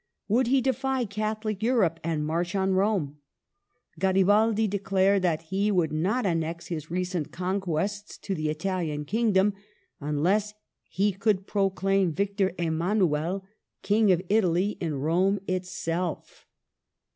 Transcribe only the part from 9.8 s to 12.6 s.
until he could proclaim Victor